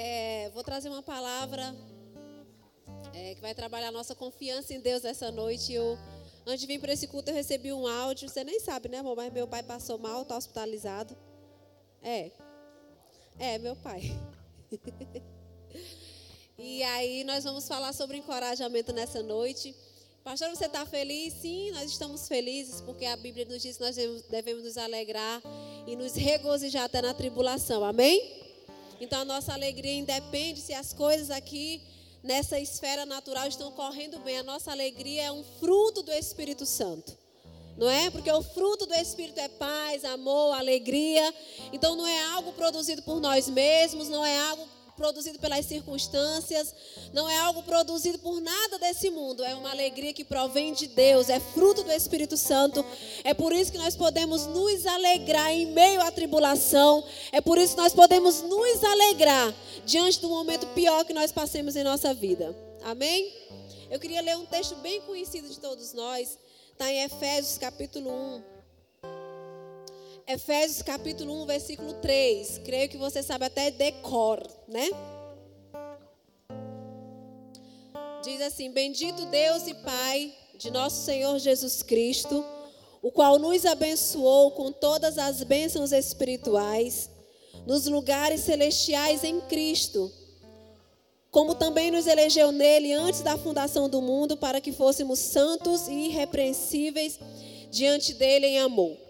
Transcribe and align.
É, 0.00 0.48
vou 0.54 0.62
trazer 0.62 0.88
uma 0.88 1.02
palavra 1.02 1.74
é, 3.12 3.34
que 3.34 3.40
vai 3.40 3.52
trabalhar 3.52 3.88
a 3.88 3.92
nossa 3.92 4.14
confiança 4.14 4.72
em 4.72 4.78
Deus 4.78 5.04
essa 5.04 5.32
noite. 5.32 5.72
Eu, 5.72 5.98
antes 6.46 6.60
de 6.60 6.68
vir 6.68 6.78
para 6.78 6.92
esse 6.92 7.08
culto, 7.08 7.32
eu 7.32 7.34
recebi 7.34 7.72
um 7.72 7.84
áudio. 7.84 8.28
Você 8.28 8.44
nem 8.44 8.60
sabe, 8.60 8.88
né, 8.88 8.98
amor? 8.98 9.16
Mas 9.16 9.32
meu 9.32 9.48
pai 9.48 9.60
passou 9.60 9.98
mal, 9.98 10.22
está 10.22 10.36
hospitalizado. 10.36 11.16
É. 12.00 12.30
É, 13.40 13.58
meu 13.58 13.74
pai. 13.74 14.16
e 16.56 16.80
aí 16.84 17.24
nós 17.24 17.42
vamos 17.42 17.66
falar 17.66 17.92
sobre 17.92 18.18
encorajamento 18.18 18.92
nessa 18.92 19.20
noite. 19.20 19.74
Pastor, 20.22 20.48
você 20.50 20.66
está 20.66 20.86
feliz? 20.86 21.34
Sim, 21.34 21.72
nós 21.72 21.90
estamos 21.90 22.28
felizes, 22.28 22.80
porque 22.82 23.04
a 23.04 23.16
Bíblia 23.16 23.44
nos 23.46 23.60
diz 23.60 23.76
que 23.76 23.82
nós 23.82 23.96
devemos 24.28 24.62
nos 24.62 24.78
alegrar 24.78 25.42
e 25.88 25.96
nos 25.96 26.14
regozijar 26.14 26.84
até 26.84 27.02
na 27.02 27.12
tribulação. 27.12 27.82
Amém? 27.82 28.37
Então 29.00 29.20
a 29.20 29.24
nossa 29.24 29.52
alegria 29.52 29.94
independe 29.94 30.60
se 30.60 30.74
as 30.74 30.92
coisas 30.92 31.30
aqui 31.30 31.80
nessa 32.22 32.58
esfera 32.58 33.06
natural 33.06 33.46
estão 33.46 33.70
correndo 33.72 34.18
bem. 34.20 34.38
A 34.38 34.42
nossa 34.42 34.70
alegria 34.70 35.24
é 35.24 35.32
um 35.32 35.44
fruto 35.60 36.02
do 36.02 36.12
Espírito 36.12 36.66
Santo. 36.66 37.16
Não 37.76 37.88
é? 37.88 38.10
Porque 38.10 38.30
o 38.30 38.42
fruto 38.42 38.86
do 38.86 38.94
Espírito 38.94 39.38
é 39.38 39.48
paz, 39.48 40.04
amor, 40.04 40.52
alegria. 40.52 41.32
Então 41.72 41.94
não 41.94 42.06
é 42.06 42.24
algo 42.32 42.52
produzido 42.52 43.02
por 43.02 43.20
nós 43.20 43.48
mesmos, 43.48 44.08
não 44.08 44.26
é 44.26 44.36
algo 44.50 44.68
produzido 44.98 45.38
pelas 45.38 45.64
circunstâncias, 45.64 46.74
não 47.12 47.28
é 47.30 47.38
algo 47.38 47.62
produzido 47.62 48.18
por 48.18 48.40
nada 48.40 48.78
desse 48.78 49.08
mundo, 49.08 49.44
é 49.44 49.54
uma 49.54 49.70
alegria 49.70 50.12
que 50.12 50.24
provém 50.24 50.74
de 50.74 50.88
Deus, 50.88 51.30
é 51.30 51.38
fruto 51.38 51.84
do 51.84 51.92
Espírito 51.92 52.36
Santo. 52.36 52.84
É 53.22 53.32
por 53.32 53.52
isso 53.52 53.72
que 53.72 53.78
nós 53.78 53.96
podemos 53.96 54.44
nos 54.46 54.84
alegrar 54.84 55.52
em 55.52 55.66
meio 55.66 56.02
à 56.02 56.10
tribulação, 56.10 57.04
é 57.32 57.40
por 57.40 57.56
isso 57.56 57.76
que 57.76 57.80
nós 57.80 57.94
podemos 57.94 58.42
nos 58.42 58.84
alegrar 58.84 59.54
diante 59.86 60.20
do 60.20 60.28
momento 60.28 60.66
pior 60.74 61.04
que 61.04 61.14
nós 61.14 61.32
passemos 61.32 61.76
em 61.76 61.84
nossa 61.84 62.12
vida. 62.12 62.54
Amém? 62.82 63.32
Eu 63.90 63.98
queria 63.98 64.20
ler 64.20 64.36
um 64.36 64.44
texto 64.44 64.74
bem 64.76 65.00
conhecido 65.02 65.48
de 65.48 65.58
todos 65.58 65.92
nós, 65.94 66.36
está 66.72 66.92
em 66.92 67.04
Efésios 67.04 67.56
capítulo 67.56 68.10
1. 68.10 68.57
Efésios 70.28 70.82
capítulo 70.82 71.42
1, 71.44 71.46
versículo 71.46 71.94
3. 71.94 72.60
Creio 72.62 72.86
que 72.90 72.98
você 72.98 73.22
sabe 73.22 73.46
até 73.46 73.70
decor, 73.70 74.46
né? 74.68 74.90
Diz 78.22 78.42
assim: 78.42 78.70
Bendito 78.70 79.24
Deus 79.24 79.66
e 79.66 79.72
Pai 79.72 80.30
de 80.58 80.70
nosso 80.70 81.02
Senhor 81.02 81.38
Jesus 81.38 81.82
Cristo, 81.82 82.44
o 83.00 83.10
qual 83.10 83.38
nos 83.38 83.64
abençoou 83.64 84.50
com 84.50 84.70
todas 84.70 85.16
as 85.16 85.42
bênçãos 85.42 85.92
espirituais 85.92 87.08
nos 87.66 87.86
lugares 87.86 88.42
celestiais 88.42 89.24
em 89.24 89.40
Cristo, 89.40 90.12
como 91.30 91.54
também 91.54 91.90
nos 91.90 92.06
elegeu 92.06 92.52
nele 92.52 92.92
antes 92.92 93.22
da 93.22 93.38
fundação 93.38 93.88
do 93.88 94.02
mundo, 94.02 94.36
para 94.36 94.60
que 94.60 94.72
fôssemos 94.72 95.20
santos 95.20 95.88
e 95.88 96.10
irrepreensíveis 96.10 97.18
diante 97.70 98.12
dele 98.12 98.46
em 98.46 98.58
amor 98.58 99.07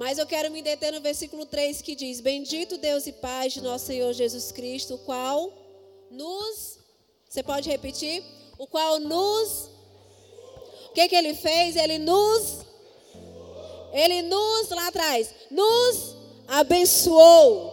mas 0.00 0.16
eu 0.16 0.26
quero 0.26 0.50
me 0.50 0.62
deter 0.62 0.94
no 0.94 1.00
versículo 1.02 1.44
3 1.44 1.82
que 1.82 1.94
diz: 1.94 2.22
Bendito 2.22 2.78
Deus 2.78 3.06
e 3.06 3.12
Pai 3.12 3.50
de 3.50 3.60
nosso 3.60 3.84
Senhor 3.84 4.10
Jesus 4.14 4.50
Cristo, 4.50 4.94
o 4.94 4.98
qual 5.00 5.52
nos. 6.10 6.78
Você 7.28 7.42
pode 7.42 7.68
repetir? 7.68 8.24
O 8.56 8.66
qual 8.66 8.98
nos. 8.98 9.68
O 10.86 10.92
que, 10.94 11.06
que 11.06 11.14
ele 11.14 11.34
fez? 11.34 11.76
Ele 11.76 11.98
nos. 11.98 12.64
Ele 13.92 14.22
nos, 14.22 14.70
lá 14.70 14.86
atrás, 14.86 15.34
nos 15.50 16.16
abençoou. 16.48 17.68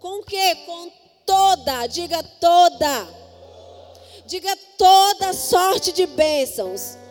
Com 0.00 0.20
o 0.20 0.24
que? 0.24 0.54
Com 0.64 0.90
toda, 1.26 1.86
diga 1.86 2.22
toda. 2.40 3.08
Diga 4.24 4.56
toda 4.78 5.34
sorte 5.34 5.92
de 5.92 6.06
bênçãos 6.06 7.01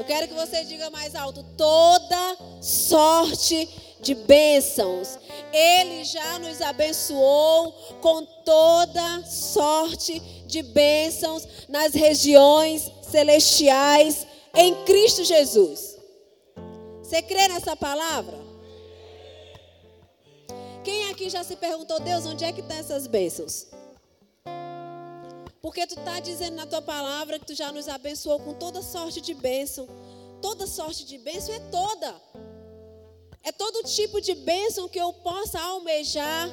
eu 0.00 0.04
quero 0.04 0.26
que 0.26 0.32
você 0.32 0.64
diga 0.64 0.88
mais 0.88 1.14
alto: 1.14 1.42
toda 1.58 2.38
sorte 2.62 3.68
de 4.00 4.14
bênçãos. 4.14 5.18
Ele 5.52 6.04
já 6.04 6.38
nos 6.38 6.58
abençoou 6.62 7.70
com 8.00 8.24
toda 8.24 9.22
sorte 9.26 10.18
de 10.46 10.62
bênçãos 10.62 11.46
nas 11.68 11.92
regiões 11.92 12.90
celestiais 13.02 14.26
em 14.54 14.74
Cristo 14.86 15.22
Jesus. 15.22 15.98
Você 17.02 17.20
crê 17.20 17.48
nessa 17.48 17.76
palavra? 17.76 18.38
Quem 20.82 21.10
aqui 21.10 21.28
já 21.28 21.44
se 21.44 21.56
perguntou, 21.56 22.00
Deus, 22.00 22.24
onde 22.24 22.42
é 22.42 22.52
que 22.52 22.62
estão 22.62 22.78
essas 22.78 23.06
bênçãos? 23.06 23.66
Porque 25.62 25.86
tu 25.86 25.98
está 25.98 26.20
dizendo 26.20 26.56
na 26.56 26.66
tua 26.66 26.80
palavra 26.80 27.38
que 27.38 27.46
tu 27.46 27.54
já 27.54 27.70
nos 27.70 27.88
abençoou 27.88 28.40
com 28.40 28.54
toda 28.54 28.82
sorte 28.82 29.20
de 29.20 29.34
bênção. 29.34 29.86
Toda 30.40 30.66
sorte 30.66 31.04
de 31.04 31.18
bênção 31.18 31.54
é 31.54 31.60
toda. 31.70 32.20
É 33.42 33.52
todo 33.52 33.84
tipo 33.84 34.20
de 34.20 34.34
bênção 34.34 34.88
que 34.88 34.98
eu 34.98 35.12
possa 35.12 35.60
almejar, 35.60 36.48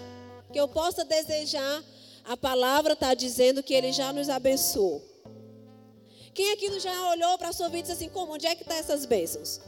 que 0.51 0.59
eu 0.59 0.67
possa 0.67 1.05
desejar. 1.05 1.83
A 2.23 2.35
palavra 2.35 2.93
está 2.93 3.13
dizendo 3.13 3.63
que 3.63 3.73
Ele 3.73 3.91
já 3.93 4.11
nos 4.11 4.29
abençoou. 4.29 5.01
Quem 6.33 6.51
aqui 6.51 6.79
já 6.79 7.09
olhou 7.09 7.37
para 7.37 7.49
a 7.49 7.53
sua 7.53 7.67
vida 7.67 7.79
e 7.79 7.81
disse 7.83 7.93
assim, 7.93 8.09
como, 8.09 8.33
onde 8.33 8.45
é 8.45 8.53
que 8.55 8.61
estão 8.61 8.75
tá 8.75 8.79
essas 8.79 9.05
bênçãos? 9.05 9.59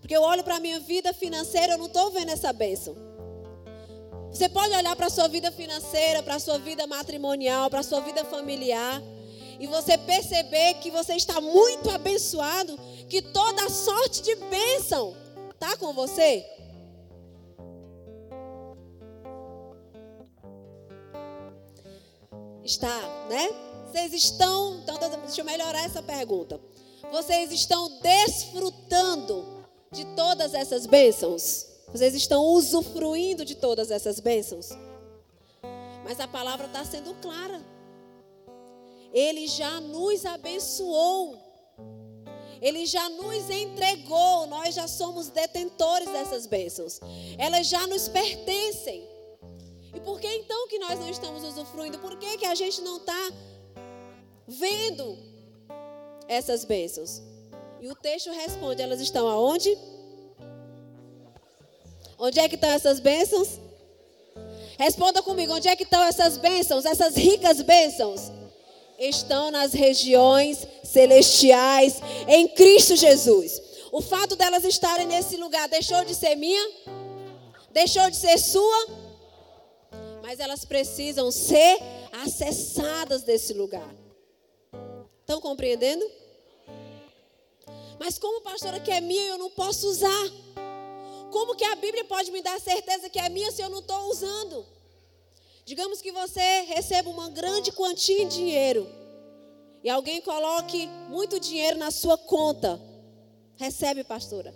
Porque 0.00 0.16
eu 0.16 0.22
olho 0.22 0.42
para 0.42 0.56
a 0.56 0.60
minha 0.60 0.80
vida 0.80 1.12
financeira, 1.12 1.74
eu 1.74 1.78
não 1.78 1.86
estou 1.86 2.10
vendo 2.10 2.30
essa 2.30 2.52
bênção. 2.52 2.96
Você 4.32 4.48
pode 4.48 4.74
olhar 4.74 4.96
para 4.96 5.06
a 5.06 5.10
sua 5.10 5.28
vida 5.28 5.52
financeira, 5.52 6.22
para 6.22 6.36
a 6.36 6.40
sua 6.40 6.58
vida 6.58 6.86
matrimonial, 6.86 7.68
para 7.68 7.80
a 7.80 7.82
sua 7.82 8.00
vida 8.00 8.24
familiar, 8.24 9.02
e 9.60 9.66
você 9.66 9.98
perceber 9.98 10.74
que 10.74 10.90
você 10.90 11.14
está 11.14 11.38
muito 11.38 11.90
abençoado, 11.90 12.78
que 13.10 13.20
toda 13.20 13.68
sorte 13.68 14.22
de 14.22 14.34
bênção 14.36 15.14
está 15.50 15.76
com 15.76 15.92
você. 15.92 16.46
Está, 22.64 23.00
né? 23.28 23.50
Vocês 23.90 24.14
estão, 24.14 24.80
então 24.82 24.98
deixa 24.98 25.42
eu 25.42 25.44
melhorar 25.44 25.84
essa 25.84 26.02
pergunta. 26.02 26.58
Vocês 27.10 27.52
estão 27.52 28.00
desfrutando 28.00 29.62
de 29.90 30.06
todas 30.16 30.54
essas 30.54 30.86
bênçãos? 30.86 31.71
Vocês 31.92 32.14
estão 32.14 32.42
usufruindo 32.44 33.44
de 33.44 33.54
todas 33.54 33.90
essas 33.90 34.18
bênçãos. 34.18 34.70
Mas 36.02 36.18
a 36.18 36.26
palavra 36.26 36.66
está 36.66 36.84
sendo 36.84 37.14
clara. 37.20 37.62
Ele 39.12 39.46
já 39.46 39.78
nos 39.80 40.24
abençoou. 40.24 41.38
Ele 42.62 42.86
já 42.86 43.08
nos 43.10 43.50
entregou. 43.50 44.46
Nós 44.46 44.74
já 44.74 44.88
somos 44.88 45.28
detentores 45.28 46.08
dessas 46.08 46.46
bênçãos. 46.46 46.98
Elas 47.36 47.66
já 47.66 47.86
nos 47.86 48.08
pertencem. 48.08 49.06
E 49.94 50.00
por 50.00 50.18
que 50.18 50.26
então 50.26 50.68
que 50.68 50.78
nós 50.78 50.98
não 50.98 51.10
estamos 51.10 51.44
usufruindo? 51.44 51.98
Por 51.98 52.16
que, 52.16 52.38
que 52.38 52.46
a 52.46 52.54
gente 52.54 52.80
não 52.80 52.96
está 52.96 53.30
vendo 54.48 55.18
essas 56.26 56.64
bênçãos? 56.64 57.20
E 57.82 57.88
o 57.88 57.94
texto 57.94 58.30
responde: 58.30 58.80
elas 58.80 59.00
estão 59.00 59.28
aonde? 59.28 59.76
Onde 62.24 62.38
é 62.38 62.48
que 62.48 62.54
estão 62.54 62.70
essas 62.70 63.00
bênçãos? 63.00 63.58
Responda 64.78 65.20
comigo, 65.24 65.54
onde 65.54 65.66
é 65.66 65.74
que 65.74 65.82
estão 65.82 66.00
essas 66.04 66.36
bênçãos, 66.36 66.84
essas 66.84 67.16
ricas 67.16 67.60
bênçãos? 67.62 68.30
Estão 68.96 69.50
nas 69.50 69.72
regiões 69.72 70.64
celestiais 70.84 72.00
em 72.28 72.46
Cristo 72.46 72.94
Jesus. 72.94 73.60
O 73.90 74.00
fato 74.00 74.36
delas 74.36 74.64
estarem 74.64 75.08
nesse 75.08 75.36
lugar 75.36 75.68
deixou 75.68 76.04
de 76.04 76.14
ser 76.14 76.36
minha? 76.36 76.70
Deixou 77.72 78.08
de 78.08 78.16
ser 78.16 78.38
sua? 78.38 78.86
Mas 80.22 80.38
elas 80.38 80.64
precisam 80.64 81.28
ser 81.32 81.76
acessadas 82.12 83.24
desse 83.24 83.52
lugar. 83.52 83.92
Estão 85.22 85.40
compreendendo? 85.40 86.08
Mas 87.98 88.16
como 88.16 88.42
pastora 88.42 88.78
que 88.78 88.92
é 88.92 89.00
minha, 89.00 89.30
eu 89.30 89.38
não 89.38 89.50
posso 89.50 89.88
usar. 89.88 90.51
Como 91.32 91.56
que 91.56 91.64
a 91.64 91.74
Bíblia 91.74 92.04
pode 92.04 92.30
me 92.30 92.42
dar 92.42 92.60
certeza 92.60 93.08
que 93.08 93.18
é 93.18 93.28
minha 93.30 93.50
se 93.50 93.62
eu 93.62 93.70
não 93.70 93.78
estou 93.78 94.10
usando? 94.10 94.66
Digamos 95.64 96.02
que 96.02 96.12
você 96.12 96.60
receba 96.62 97.08
uma 97.08 97.30
grande 97.30 97.72
quantia 97.72 98.22
em 98.22 98.28
dinheiro 98.28 98.86
e 99.82 99.88
alguém 99.88 100.20
coloque 100.20 100.86
muito 101.08 101.40
dinheiro 101.40 101.78
na 101.78 101.90
sua 101.90 102.18
conta. 102.18 102.78
Recebe, 103.56 104.04
pastora. 104.04 104.54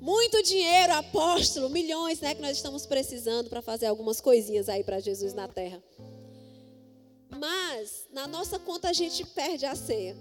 Muito 0.00 0.42
dinheiro, 0.42 0.94
apóstolo, 0.94 1.70
milhões, 1.70 2.20
né, 2.20 2.34
que 2.34 2.42
nós 2.42 2.56
estamos 2.56 2.86
precisando 2.86 3.48
para 3.48 3.62
fazer 3.62 3.86
algumas 3.86 4.20
coisinhas 4.20 4.68
aí 4.68 4.82
para 4.82 4.98
Jesus 4.98 5.32
na 5.32 5.46
terra. 5.46 5.80
Mas 7.30 8.06
na 8.10 8.26
nossa 8.26 8.58
conta 8.58 8.90
a 8.90 8.92
gente 8.92 9.24
perde 9.24 9.64
a 9.64 9.76
ceia. 9.76 10.16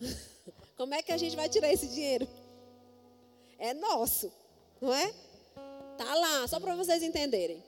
Como 0.76 0.92
é 0.92 1.02
que 1.02 1.12
a 1.12 1.16
gente 1.16 1.34
vai 1.34 1.48
tirar 1.48 1.72
esse 1.72 1.86
dinheiro? 1.86 2.28
É 3.62 3.72
nosso, 3.72 4.32
não 4.80 4.92
é? 4.92 5.14
Tá 5.96 6.14
lá, 6.16 6.48
só 6.48 6.58
para 6.58 6.74
vocês 6.74 7.00
entenderem. 7.00 7.62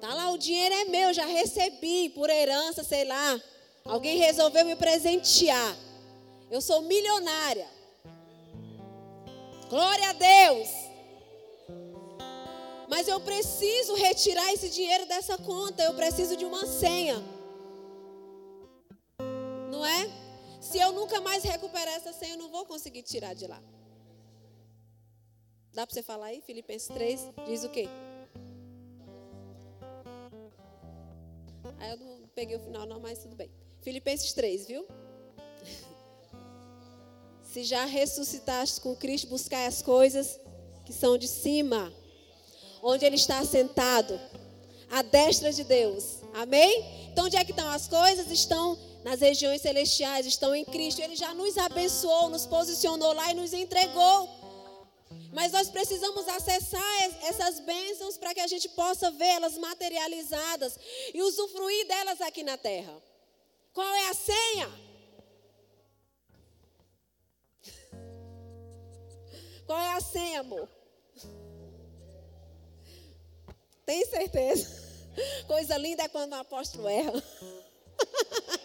Tá 0.00 0.14
lá, 0.14 0.30
o 0.30 0.38
dinheiro 0.38 0.74
é 0.74 0.84
meu, 0.86 1.12
já 1.12 1.26
recebi 1.26 2.08
por 2.08 2.30
herança, 2.30 2.82
sei 2.82 3.04
lá. 3.04 3.40
Alguém 3.84 4.16
resolveu 4.16 4.64
me 4.64 4.74
presentear. 4.74 5.76
Eu 6.50 6.62
sou 6.62 6.80
milionária. 6.80 7.68
Glória 9.68 10.08
a 10.08 10.12
Deus. 10.14 10.68
Mas 12.88 13.06
eu 13.08 13.20
preciso 13.20 13.94
retirar 13.94 14.52
esse 14.54 14.70
dinheiro 14.70 15.04
dessa 15.04 15.36
conta. 15.36 15.82
Eu 15.82 15.94
preciso 15.94 16.34
de 16.34 16.46
uma 16.46 16.66
senha. 16.66 17.22
Não 19.70 19.84
é? 19.84 20.10
Se 20.60 20.78
eu 20.78 20.92
nunca 20.92 21.20
mais 21.20 21.44
recuperar 21.44 21.94
essa 21.94 22.12
senha, 22.12 22.34
eu 22.34 22.38
não 22.38 22.48
vou 22.48 22.64
conseguir 22.64 23.02
tirar 23.02 23.34
de 23.34 23.46
lá. 23.46 23.62
Dá 25.74 25.86
para 25.86 25.94
você 25.94 26.02
falar 26.02 26.26
aí? 26.26 26.42
Filipenses 26.42 26.88
3 26.88 27.28
diz 27.46 27.64
o 27.64 27.68
quê? 27.70 27.88
Aí 31.78 31.90
eu 31.90 31.96
não 31.96 32.28
peguei 32.34 32.56
o 32.56 32.60
final, 32.60 32.86
não, 32.86 33.00
mas 33.00 33.18
tudo 33.20 33.34
bem. 33.34 33.50
Filipenses 33.80 34.32
3, 34.34 34.66
viu? 34.66 34.86
Se 37.42 37.64
já 37.64 37.86
ressuscitaste 37.86 38.82
com 38.82 38.94
Cristo, 38.94 39.28
buscai 39.28 39.66
as 39.66 39.80
coisas 39.80 40.38
que 40.84 40.92
são 40.92 41.16
de 41.16 41.26
cima, 41.26 41.92
onde 42.82 43.06
Ele 43.06 43.16
está 43.16 43.42
sentado, 43.44 44.20
à 44.90 45.00
destra 45.00 45.50
de 45.52 45.64
Deus. 45.64 46.18
Amém? 46.34 47.08
Então, 47.10 47.24
onde 47.24 47.36
é 47.36 47.44
que 47.44 47.52
estão 47.52 47.68
as 47.70 47.88
coisas? 47.88 48.30
Estão 48.30 48.78
nas 49.02 49.20
regiões 49.20 49.62
celestiais, 49.62 50.26
estão 50.26 50.54
em 50.54 50.66
Cristo. 50.66 51.00
Ele 51.00 51.16
já 51.16 51.32
nos 51.32 51.56
abençoou, 51.56 52.28
nos 52.28 52.44
posicionou 52.44 53.14
lá 53.14 53.30
e 53.30 53.34
nos 53.34 53.54
entregou. 53.54 54.28
Mas 55.32 55.50
nós 55.50 55.68
precisamos 55.70 56.28
acessar 56.28 57.02
essas 57.22 57.58
bênçãos 57.60 58.18
para 58.18 58.34
que 58.34 58.40
a 58.40 58.46
gente 58.46 58.68
possa 58.68 59.10
vê-las 59.10 59.56
materializadas 59.56 60.78
e 61.14 61.22
usufruir 61.22 61.88
delas 61.88 62.20
aqui 62.20 62.42
na 62.42 62.58
terra. 62.58 63.02
Qual 63.72 63.94
é 63.94 64.10
a 64.10 64.14
senha? 64.14 64.68
Qual 69.66 69.80
é 69.80 69.94
a 69.94 70.00
senha, 70.02 70.40
amor? 70.40 70.68
Tem 73.86 74.04
certeza? 74.04 74.68
Coisa 75.48 75.78
linda 75.78 76.02
é 76.02 76.08
quando 76.08 76.32
o 76.32 76.36
apóstolo 76.36 76.86
erra. 76.88 77.12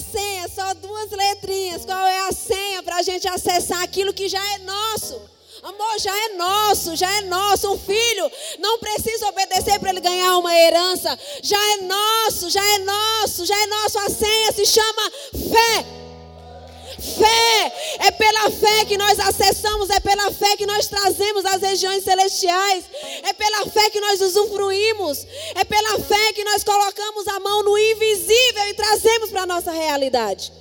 senha? 0.00 0.48
Só 0.48 0.74
duas 0.74 1.10
letrinhas. 1.10 1.84
Qual 1.84 2.06
é 2.06 2.28
a 2.28 2.32
senha 2.32 2.82
para 2.82 2.96
a 2.96 3.02
gente 3.02 3.28
acessar 3.28 3.82
aquilo 3.82 4.12
que 4.12 4.28
já 4.28 4.54
é 4.54 4.58
nosso? 4.58 5.20
Amor, 5.62 5.98
já 5.98 6.16
é 6.24 6.28
nosso, 6.36 6.96
já 6.96 7.10
é 7.18 7.22
nosso. 7.22 7.72
Um 7.72 7.78
filho 7.78 8.30
não 8.58 8.78
precisa 8.78 9.26
obedecer 9.26 9.78
para 9.80 9.90
ele 9.90 10.00
ganhar 10.00 10.38
uma 10.38 10.54
herança. 10.54 11.18
Já 11.42 11.58
é 11.72 11.76
nosso, 11.78 12.50
já 12.50 12.64
é 12.74 12.78
nosso, 12.78 13.44
já 13.44 13.60
é 13.60 13.66
nosso. 13.66 13.98
A 13.98 14.08
senha 14.08 14.52
se 14.52 14.66
chama 14.66 15.10
fé. 15.32 16.07
Fé, 16.98 17.72
é 18.00 18.10
pela 18.10 18.50
fé 18.50 18.84
que 18.84 18.98
nós 18.98 19.18
acessamos, 19.20 19.88
é 19.88 20.00
pela 20.00 20.32
fé 20.32 20.56
que 20.56 20.66
nós 20.66 20.88
trazemos 20.88 21.44
as 21.44 21.62
regiões 21.62 22.02
celestiais, 22.02 22.84
é 23.22 23.32
pela 23.32 23.66
fé 23.66 23.88
que 23.90 24.00
nós 24.00 24.20
usufruímos, 24.20 25.24
é 25.54 25.64
pela 25.64 26.00
fé 26.00 26.32
que 26.32 26.42
nós 26.42 26.64
colocamos 26.64 27.28
a 27.28 27.38
mão 27.38 27.62
no 27.62 27.78
invisível 27.78 28.68
e 28.68 28.74
trazemos 28.74 29.30
para 29.30 29.42
a 29.42 29.46
nossa 29.46 29.70
realidade. 29.70 30.52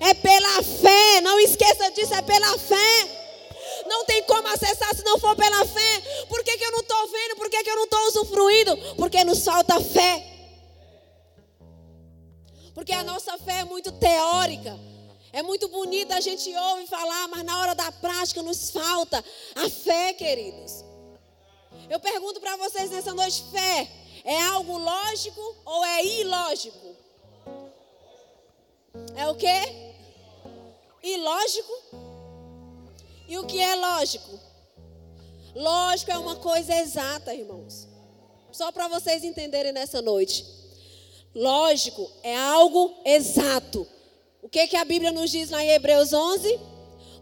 É 0.00 0.14
pela 0.14 0.62
fé, 0.62 1.20
não 1.20 1.38
esqueça 1.40 1.90
disso, 1.92 2.14
é 2.14 2.22
pela 2.22 2.58
fé. 2.58 3.18
Não 3.86 4.04
tem 4.04 4.22
como 4.24 4.46
acessar 4.48 4.94
se 4.94 5.04
não 5.04 5.18
for 5.18 5.34
pela 5.34 5.64
fé. 5.64 6.02
Por 6.28 6.42
que, 6.44 6.58
que 6.58 6.64
eu 6.64 6.72
não 6.72 6.80
estou 6.80 7.08
vendo? 7.08 7.36
Por 7.36 7.48
que, 7.48 7.62
que 7.62 7.70
eu 7.70 7.76
não 7.76 7.84
estou 7.84 8.06
usufruindo? 8.08 8.76
Porque 8.96 9.24
nos 9.24 9.44
falta 9.44 9.80
fé. 9.80 10.24
Porque 12.74 12.92
a 12.92 13.02
nossa 13.02 13.38
fé 13.38 13.60
é 13.60 13.64
muito 13.64 13.90
teórica. 13.92 14.78
É 15.38 15.42
muito 15.42 15.68
bonito, 15.68 16.10
a 16.10 16.20
gente 16.20 16.52
ouve 16.52 16.88
falar, 16.88 17.28
mas 17.28 17.44
na 17.44 17.60
hora 17.60 17.72
da 17.72 17.92
prática 17.92 18.42
nos 18.42 18.70
falta 18.70 19.24
a 19.54 19.70
fé, 19.70 20.12
queridos. 20.12 20.84
Eu 21.88 22.00
pergunto 22.00 22.40
para 22.40 22.56
vocês 22.56 22.90
nessa 22.90 23.14
noite: 23.14 23.44
fé 23.52 23.88
é 24.24 24.42
algo 24.46 24.76
lógico 24.76 25.40
ou 25.64 25.84
é 25.84 26.04
ilógico? 26.04 26.96
É 29.14 29.28
o 29.28 29.36
quê? 29.36 29.94
Ilógico? 31.04 31.72
E 33.28 33.38
o 33.38 33.46
que 33.46 33.60
é 33.60 33.76
lógico? 33.76 34.40
Lógico 35.54 36.10
é 36.10 36.18
uma 36.18 36.34
coisa 36.34 36.74
exata, 36.74 37.32
irmãos. 37.32 37.86
Só 38.50 38.72
para 38.72 38.88
vocês 38.88 39.22
entenderem 39.22 39.70
nessa 39.70 40.02
noite. 40.02 40.44
Lógico 41.32 42.10
é 42.24 42.36
algo 42.36 42.92
exato. 43.04 43.86
O 44.48 44.50
que, 44.50 44.66
que 44.66 44.76
a 44.78 44.84
Bíblia 44.86 45.12
nos 45.12 45.30
diz 45.30 45.50
lá 45.50 45.62
em 45.62 45.72
Hebreus 45.72 46.10
11? 46.10 46.58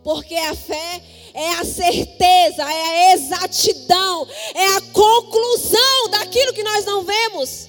Porque 0.05 0.37
a 0.37 0.55
fé 0.55 1.02
é 1.34 1.55
a 1.55 1.64
certeza, 1.64 2.62
é 2.62 2.82
a 2.82 3.14
exatidão, 3.14 4.28
é 4.55 4.76
a 4.76 4.81
conclusão 4.93 6.08
daquilo 6.12 6.52
que 6.52 6.62
nós 6.62 6.84
não 6.84 7.02
vemos. 7.02 7.69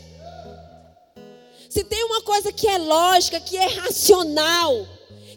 Se 1.67 1.83
tem 1.83 2.03
uma 2.03 2.21
coisa 2.21 2.53
que 2.53 2.67
é 2.67 2.77
lógica, 2.77 3.39
que 3.39 3.57
é 3.57 3.65
racional, 3.65 4.87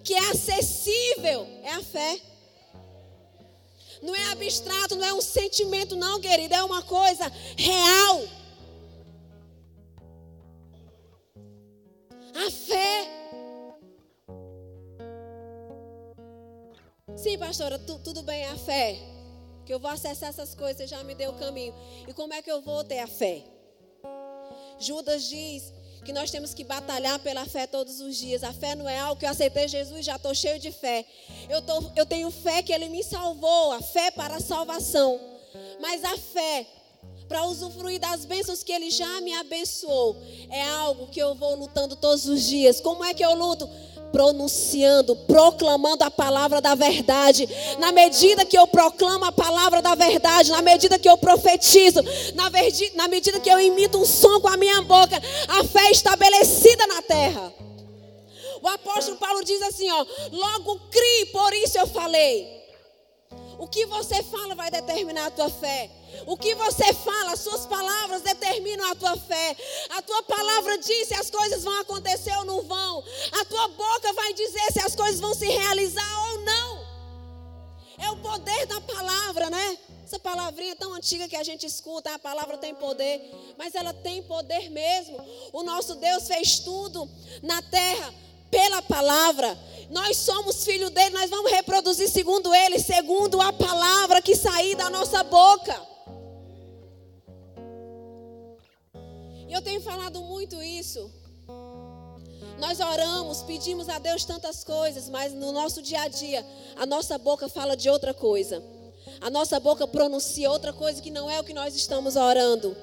que 0.05 0.13
é 0.13 0.31
acessível, 0.33 1.47
é 1.63 1.71
a 1.71 1.83
fé. 1.83 2.21
Não 4.03 4.15
é 4.15 4.33
abstrato, 4.33 4.97
não 4.97 5.05
é 5.07 5.15
um 5.15 5.23
sentimento, 5.23 5.97
não, 5.97 6.21
querida, 6.21 6.57
é 6.57 6.63
uma 6.63 6.83
coisa 6.83 7.33
real. 7.57 8.23
A 12.35 12.51
fé 12.51 13.20
Sim, 17.23 17.37
pastora, 17.37 17.79
tu, 17.79 17.99
tudo 17.99 18.23
bem, 18.23 18.47
a 18.47 18.57
fé. 18.57 18.99
Que 19.67 19.75
eu 19.75 19.79
vou 19.79 19.91
acessar 19.91 20.31
essas 20.31 20.55
coisas, 20.55 20.79
você 20.79 20.87
já 20.87 21.05
me 21.05 21.15
deu 21.15 21.33
o 21.33 21.35
caminho. 21.35 21.75
E 22.09 22.15
como 22.15 22.33
é 22.33 22.41
que 22.41 22.51
eu 22.51 22.63
vou 22.63 22.83
ter 22.83 22.99
a 23.01 23.07
fé? 23.07 23.45
Judas 24.79 25.29
diz 25.29 25.71
que 26.03 26.15
nós 26.15 26.31
temos 26.31 26.55
que 26.55 26.65
batalhar 26.65 27.19
pela 27.19 27.45
fé 27.45 27.67
todos 27.67 28.01
os 28.01 28.17
dias. 28.17 28.43
A 28.43 28.55
fé 28.55 28.75
não 28.75 28.89
é 28.89 28.99
algo 28.99 29.21
que 29.21 29.27
eu 29.27 29.31
aceitei 29.31 29.69
Jesus, 29.69 30.03
já 30.03 30.17
estou 30.17 30.35
cheio 30.35 30.59
de 30.59 30.73
fé. 30.73 31.05
Eu, 31.47 31.61
tô, 31.61 31.93
eu 31.95 32.07
tenho 32.07 32.31
fé 32.31 32.63
que 32.63 32.73
Ele 32.73 32.89
me 32.89 33.05
salvou, 33.05 33.73
a 33.73 33.83
fé 33.83 34.11
para 34.11 34.37
a 34.37 34.41
salvação. 34.41 35.21
Mas 35.79 36.03
a 36.03 36.17
fé 36.17 36.67
para 37.29 37.45
usufruir 37.45 38.01
das 38.01 38.25
bênçãos 38.25 38.63
que 38.63 38.73
Ele 38.73 38.91
já 38.91 39.21
me 39.21 39.35
abençoou 39.35 40.17
é 40.49 40.63
algo 40.63 41.09
que 41.09 41.21
eu 41.21 41.35
vou 41.35 41.55
lutando 41.55 41.97
todos 41.97 42.27
os 42.27 42.43
dias. 42.45 42.81
Como 42.81 43.05
é 43.05 43.13
que 43.13 43.23
eu 43.23 43.35
luto? 43.35 43.69
Pronunciando, 44.13 45.17
proclamando 45.17 46.05
a 46.05 46.11
palavra 46.11 46.61
da 46.61 46.75
verdade. 46.75 47.49
Na 47.79 47.93
medida 47.93 48.45
que 48.45 48.59
eu 48.59 48.67
proclamo 48.67 49.25
a 49.25 49.33
palavra 49.33 49.81
da 49.81 49.95
verdade, 49.95 50.51
na 50.51 50.63
medida 50.63 50.99
que 50.99 51.09
eu 51.09 51.17
profetizo, 51.19 52.01
na, 52.35 52.51
na 52.95 53.09
medida 53.09 53.41
que 53.41 53.51
eu 53.51 53.61
imito 53.61 53.99
um 53.99 54.05
som 54.05 54.41
com 54.41 54.49
a 54.49 54.57
minha 54.57 54.83
boca, 54.83 55.21
a 55.49 55.65
fé 55.65 55.89
é 55.89 55.91
estabelecida 55.91 56.87
na 56.87 57.03
terra. 57.03 57.53
O 58.63 58.69
apóstolo 58.69 59.17
Paulo 59.17 59.43
diz 59.43 59.61
assim, 59.63 59.91
ó, 59.91 60.07
logo 60.33 60.81
crie, 60.91 61.27
por 61.27 61.53
isso 61.55 61.79
eu 61.79 61.87
falei. 61.87 62.60
O 63.61 63.69
que 63.69 63.85
você 63.85 64.23
fala 64.23 64.55
vai 64.55 64.71
determinar 64.71 65.27
a 65.27 65.31
tua 65.31 65.51
fé. 65.51 65.91
O 66.27 66.35
que 66.35 66.55
você 66.55 66.95
fala, 66.95 67.33
as 67.33 67.41
suas 67.41 67.67
palavras 67.67 68.23
determinam 68.23 68.91
a 68.91 68.95
tua 68.95 69.19
fé. 69.19 69.55
A 69.91 70.01
tua 70.01 70.23
palavra 70.23 70.79
diz 70.79 71.09
se 71.09 71.15
as 71.15 71.29
coisas 71.29 71.63
vão 71.63 71.79
acontecer 71.79 72.35
ou 72.39 72.47
não 72.47 72.63
vão. 72.63 73.05
A 73.33 73.45
tua 73.45 73.69
boca 73.69 74.15
vai 74.15 74.33
dizer 74.33 74.73
se 74.73 74.81
as 74.81 74.97
coisas 74.97 75.21
vão 75.21 75.35
se 75.35 75.47
realizar 75.47 76.31
ou 76.31 76.41
não. 76.41 76.87
É 77.99 78.11
o 78.11 78.17
poder 78.17 78.65
da 78.65 78.81
palavra, 78.81 79.51
né? 79.51 79.79
Essa 80.05 80.19
palavrinha 80.19 80.75
tão 80.75 80.95
antiga 80.95 81.29
que 81.29 81.37
a 81.37 81.43
gente 81.43 81.67
escuta, 81.67 82.15
a 82.15 82.19
palavra 82.19 82.57
tem 82.57 82.75
poder, 82.75 83.31
mas 83.59 83.75
ela 83.75 83.93
tem 83.93 84.23
poder 84.23 84.71
mesmo. 84.71 85.23
O 85.53 85.63
nosso 85.63 85.97
Deus 85.97 86.27
fez 86.27 86.61
tudo 86.61 87.07
na 87.43 87.61
terra 87.61 88.15
pela 88.51 88.83
palavra. 88.83 89.59
Nós 89.91 90.17
somos 90.19 90.65
filho 90.65 90.91
dele, 90.91 91.11
nós 91.11 91.31
vamos 91.31 91.51
reproduzir 91.51 92.09
segundo 92.09 92.55
ele, 92.55 92.79
segundo 92.79 93.41
a 93.41 93.53
palavra 93.53 94.23
que 94.23 94.37
sair 94.37 94.77
da 94.77 94.89
nossa 94.89 95.23
boca. 95.25 95.89
E 99.49 99.53
eu 99.53 99.61
tenho 99.63 99.81
falado 99.81 100.21
muito 100.23 100.63
isso. 100.63 101.11
Nós 102.59 102.79
oramos, 102.79 103.43
pedimos 103.43 103.89
a 103.89 103.99
Deus 103.99 104.25
tantas 104.25 104.63
coisas, 104.63 105.09
mas 105.09 105.33
no 105.33 105.51
nosso 105.51 105.81
dia 105.83 106.03
a 106.03 106.09
dia, 106.09 106.47
a 106.77 106.87
nossa 106.87 107.19
boca 107.19 107.49
fala 107.49 107.77
de 107.77 107.89
outra 107.89 108.15
coisa. 108.15 108.63
A 109.21 109.29
nossa 109.29 109.59
boca 109.59 109.87
pronuncia 109.87 110.51
outra 110.51 110.73
coisa 110.73 111.03
que 111.03 111.11
não 111.11 111.29
é 111.31 111.41
o 111.41 111.45
que 111.45 111.55
nós 111.55 111.75
estamos 111.75 112.17
orando. 112.17 112.77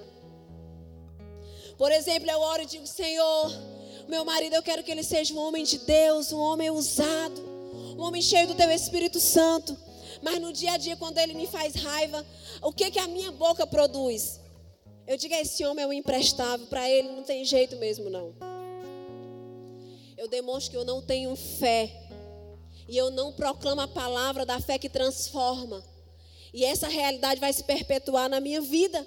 Por 1.77 1.91
exemplo, 1.91 2.29
eu 2.29 2.39
oro 2.39 2.63
e 2.63 2.65
digo: 2.65 2.87
Senhor, 2.87 3.51
meu 4.07 4.23
marido, 4.23 4.53
eu 4.53 4.63
quero 4.63 4.83
que 4.83 4.91
ele 4.91 5.03
seja 5.03 5.33
um 5.33 5.39
homem 5.39 5.63
de 5.63 5.79
Deus, 5.79 6.31
um 6.31 6.39
homem 6.39 6.69
usado, 6.69 7.41
um 7.97 8.01
homem 8.01 8.21
cheio 8.21 8.47
do 8.47 8.55
teu 8.55 8.71
Espírito 8.71 9.19
Santo. 9.19 9.77
Mas 10.21 10.39
no 10.39 10.51
dia 10.51 10.73
a 10.73 10.77
dia, 10.77 10.95
quando 10.95 11.17
ele 11.17 11.33
me 11.33 11.45
faz 11.45 11.75
raiva, 11.75 12.25
o 12.61 12.71
que, 12.71 12.89
que 12.89 12.99
a 12.99 13.07
minha 13.07 13.31
boca 13.31 13.67
produz? 13.67 14.39
Eu 15.05 15.17
digo, 15.17 15.33
esse 15.35 15.65
homem 15.65 15.83
é 15.83 15.87
um 15.87 15.93
imprestável, 15.93 16.65
para 16.67 16.89
ele 16.89 17.09
não 17.09 17.23
tem 17.23 17.45
jeito 17.45 17.75
mesmo, 17.77 18.09
não. 18.09 18.33
Eu 20.17 20.27
demonstro 20.27 20.71
que 20.71 20.77
eu 20.77 20.85
não 20.85 21.01
tenho 21.01 21.35
fé. 21.35 21.91
E 22.89 22.97
eu 22.97 23.11
não 23.11 23.31
proclamo 23.31 23.81
a 23.81 23.87
palavra 23.87 24.45
da 24.45 24.59
fé 24.59 24.77
que 24.77 24.89
transforma. 24.89 25.83
E 26.53 26.65
essa 26.65 26.87
realidade 26.87 27.39
vai 27.39 27.53
se 27.53 27.63
perpetuar 27.63 28.29
na 28.29 28.39
minha 28.39 28.61
vida. 28.61 29.05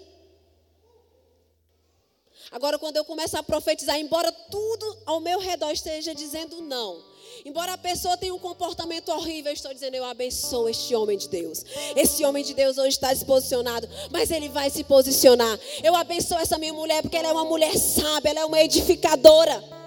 Agora, 2.51 2.81
quando 2.81 2.97
eu 2.97 3.05
começo 3.05 3.37
a 3.39 3.45
profetizar, 3.45 3.97
embora 4.01 4.33
tudo 4.33 4.99
ao 5.07 5.21
meu 5.21 5.39
redor 5.39 5.71
esteja 5.71 6.13
dizendo 6.13 6.61
não, 6.63 7.01
embora 7.45 7.75
a 7.75 7.79
pessoa 7.79 8.17
tenha 8.17 8.35
um 8.35 8.41
comportamento 8.41 9.11
horrível, 9.11 9.53
eu 9.53 9.55
estou 9.55 9.73
dizendo, 9.73 9.95
eu 9.95 10.05
abençoo 10.05 10.69
este 10.69 10.93
homem 10.97 11.17
de 11.17 11.29
Deus. 11.29 11.65
Esse 11.95 12.25
homem 12.25 12.43
de 12.43 12.53
Deus 12.53 12.77
hoje 12.77 12.89
está 12.89 13.13
desposicionado, 13.13 13.89
mas 14.11 14.33
ele 14.33 14.49
vai 14.49 14.69
se 14.69 14.83
posicionar. 14.83 15.61
Eu 15.81 15.95
abençoo 15.95 16.39
essa 16.39 16.59
minha 16.59 16.73
mulher 16.73 17.03
porque 17.03 17.17
ela 17.17 17.29
é 17.29 17.33
uma 17.33 17.45
mulher 17.45 17.73
sábia, 17.79 18.31
ela 18.31 18.41
é 18.41 18.45
uma 18.45 18.61
edificadora. 18.61 19.80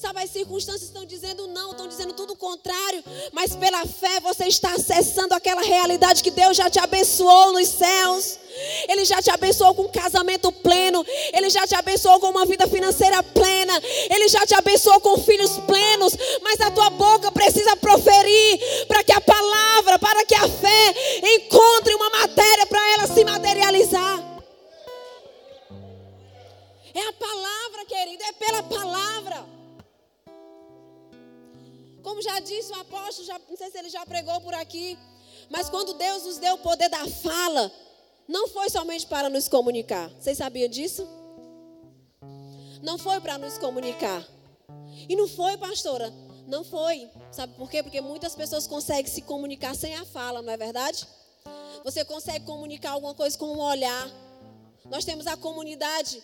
Sabe, 0.00 0.22
as 0.22 0.30
circunstâncias 0.30 0.84
estão 0.84 1.04
dizendo 1.04 1.46
não, 1.48 1.72
estão 1.72 1.86
dizendo 1.86 2.14
tudo 2.14 2.32
o 2.32 2.36
contrário, 2.36 3.04
mas 3.32 3.54
pela 3.54 3.84
fé 3.84 4.18
você 4.20 4.46
está 4.46 4.72
acessando 4.72 5.34
aquela 5.34 5.60
realidade 5.60 6.22
que 6.22 6.30
Deus 6.30 6.56
já 6.56 6.70
te 6.70 6.78
abençoou 6.78 7.52
nos 7.52 7.68
céus. 7.68 8.38
Ele 8.88 9.04
já 9.04 9.20
te 9.20 9.30
abençoou 9.30 9.74
com 9.74 9.82
um 9.82 9.92
casamento 9.92 10.50
pleno. 10.50 11.04
Ele 11.34 11.50
já 11.50 11.66
te 11.66 11.74
abençoou 11.74 12.18
com 12.18 12.30
uma 12.30 12.46
vida 12.46 12.66
financeira 12.66 13.22
plena. 13.22 13.78
Ele 14.08 14.26
já 14.28 14.46
te 14.46 14.54
abençoou 14.54 15.00
com 15.00 15.18
filhos 15.18 15.58
plenos. 15.66 16.16
Mas 16.40 16.58
a 16.62 16.70
tua 16.70 16.88
boca 16.88 17.30
precisa 17.30 17.76
proferir 17.76 18.86
para 18.88 19.04
que 19.04 19.12
a 19.12 19.20
palavra, 19.20 19.98
para 19.98 20.24
que 20.24 20.34
a 20.34 20.48
fé 20.48 20.94
encontre 21.36 21.94
uma 21.94 22.08
matéria 22.08 22.66
para 22.66 22.92
ela 22.94 23.06
se 23.06 23.22
materializar. 23.22 24.40
É 26.94 27.06
a 27.06 27.12
palavra, 27.12 27.84
querido, 27.86 28.22
é 28.24 28.32
pela 28.32 28.62
palavra. 28.62 29.59
Como 32.10 32.20
já 32.20 32.40
disse 32.40 32.72
o 32.72 32.74
apóstolo, 32.74 33.24
já, 33.24 33.40
não 33.48 33.56
sei 33.56 33.70
se 33.70 33.78
ele 33.78 33.88
já 33.88 34.04
pregou 34.04 34.40
por 34.40 34.52
aqui, 34.52 34.98
mas 35.48 35.70
quando 35.70 35.94
Deus 35.94 36.24
nos 36.24 36.38
deu 36.38 36.54
o 36.54 36.58
poder 36.58 36.88
da 36.88 37.06
fala, 37.06 37.70
não 38.26 38.48
foi 38.48 38.68
somente 38.68 39.06
para 39.06 39.30
nos 39.30 39.46
comunicar. 39.46 40.10
Vocês 40.18 40.36
sabiam 40.36 40.68
disso? 40.68 41.06
Não 42.82 42.98
foi 42.98 43.20
para 43.20 43.38
nos 43.38 43.58
comunicar. 43.58 44.26
E 45.08 45.14
não 45.14 45.28
foi, 45.28 45.56
pastora? 45.56 46.12
Não 46.48 46.64
foi. 46.64 47.08
Sabe 47.30 47.54
por 47.54 47.70
quê? 47.70 47.80
Porque 47.80 48.00
muitas 48.00 48.34
pessoas 48.34 48.66
conseguem 48.66 49.06
se 49.06 49.22
comunicar 49.22 49.76
sem 49.76 49.94
a 49.94 50.04
fala, 50.04 50.42
não 50.42 50.52
é 50.52 50.56
verdade? 50.56 51.06
Você 51.84 52.04
consegue 52.04 52.44
comunicar 52.44 52.90
alguma 52.90 53.14
coisa 53.14 53.38
com 53.38 53.54
um 53.54 53.60
olhar. 53.60 54.10
Nós 54.86 55.04
temos 55.04 55.28
a 55.28 55.36
comunidade 55.36 56.20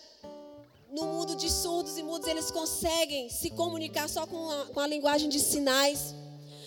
no 0.89 1.05
mundo 1.05 1.35
de 1.35 1.49
surdos 1.51 1.97
e 1.97 2.03
mudos, 2.03 2.27
eles 2.27 2.49
conseguem 2.49 3.29
se 3.29 3.49
comunicar 3.49 4.07
só 4.07 4.25
com 4.25 4.49
a, 4.49 4.65
com 4.65 4.79
a 4.79 4.87
linguagem 4.87 5.29
de 5.29 5.39
sinais. 5.39 6.15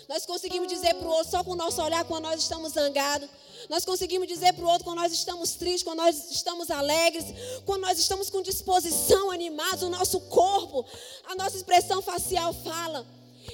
Nós 0.08 0.26
conseguimos 0.26 0.68
dizer 0.68 0.94
para 0.94 1.06
o 1.06 1.10
outro 1.10 1.30
só 1.30 1.44
com 1.44 1.52
o 1.52 1.56
nosso 1.56 1.80
olhar 1.80 2.04
quando 2.04 2.24
nós 2.24 2.40
estamos 2.40 2.72
zangados. 2.72 3.28
Nós 3.68 3.84
conseguimos 3.84 4.26
dizer 4.26 4.52
para 4.54 4.64
o 4.64 4.68
outro 4.68 4.84
quando 4.84 4.98
nós 4.98 5.12
estamos 5.12 5.52
tristes, 5.52 5.82
quando 5.82 5.98
nós 5.98 6.30
estamos 6.30 6.70
alegres, 6.70 7.26
quando 7.64 7.82
nós 7.82 7.98
estamos 7.98 8.28
com 8.28 8.42
disposição, 8.42 9.30
animados, 9.30 9.82
o 9.82 9.90
nosso 9.90 10.20
corpo, 10.22 10.84
a 11.26 11.34
nossa 11.36 11.56
expressão 11.56 12.02
facial 12.02 12.52
fala. 12.52 13.06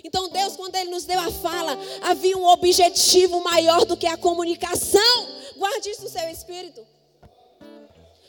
Então 0.03 0.29
Deus, 0.31 0.57
quando 0.57 0.75
Ele 0.77 0.91
nos 0.91 1.05
deu 1.05 1.21
a 1.21 1.31
fala, 1.31 1.77
havia 2.03 2.37
um 2.37 2.47
objetivo 2.47 3.43
maior 3.43 3.85
do 3.85 3.97
que 3.97 4.07
a 4.07 4.17
comunicação. 4.17 5.29
Guarde 5.57 5.91
isso 5.91 6.03
no 6.03 6.09
seu 6.09 6.29
espírito. 6.29 6.87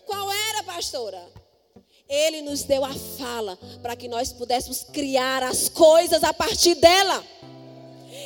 Qual 0.06 0.32
era, 0.32 0.63
pastora? 0.63 1.47
Ele 2.10 2.42
nos 2.42 2.64
deu 2.64 2.86
a 2.86 2.94
fala 3.18 3.58
para 3.82 3.96
que 3.96 4.08
nós 4.08 4.32
pudéssemos 4.32 4.86
criar 4.94 5.44
as 5.44 5.68
coisas 5.68 6.24
a 6.24 6.34
partir 6.34 6.76
dela. 6.76 7.24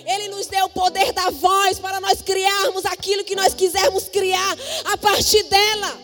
Ele 0.06 0.28
nos 0.30 0.48
deu 0.48 0.66
o 0.66 0.70
poder 0.70 1.12
da 1.14 1.30
voz 1.32 1.80
para 1.80 2.00
nós 2.00 2.22
criarmos 2.22 2.86
aquilo 2.86 3.24
que 3.24 3.36
nós 3.36 3.54
quisermos 3.54 4.08
criar 4.08 4.58
a 4.86 4.98
partir 4.98 5.44
dela. 5.44 6.00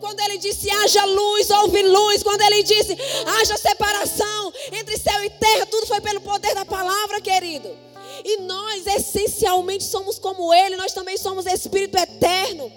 Quando 0.00 0.20
ele 0.20 0.36
disse 0.36 0.70
haja 0.70 1.04
luz, 1.06 1.50
houve 1.50 1.82
luz. 1.82 2.22
Quando 2.22 2.42
ele 2.42 2.62
disse 2.62 2.96
haja 3.40 3.56
separação 3.56 4.52
entre 4.72 4.98
céu 4.98 5.24
e 5.24 5.30
terra, 5.30 5.66
tudo 5.66 5.86
foi 5.86 6.00
pelo 6.02 6.20
poder 6.20 6.54
da 6.54 6.66
palavra, 6.66 7.20
querido. 7.22 7.74
E 8.22 8.38
nós 8.42 8.86
essencialmente 8.86 9.84
somos 9.84 10.18
como 10.18 10.52
ele, 10.52 10.76
nós 10.76 10.92
também 10.92 11.16
somos 11.16 11.46
espírito 11.46 11.96
eterno. 11.96 12.70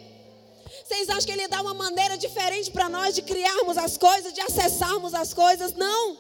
Vocês 0.84 1.10
acham 1.10 1.26
que 1.26 1.32
ele 1.32 1.48
dá 1.48 1.62
uma 1.62 1.74
maneira 1.74 2.18
diferente 2.18 2.72
para 2.72 2.90
nós 2.90 3.16
de 3.16 3.22
criarmos 3.22 3.78
as 3.78 3.98
coisas, 3.98 4.34
de 4.34 4.42
acessarmos 4.42 5.14
as 5.14 5.34
coisas? 5.34 5.74
Não. 5.74 6.18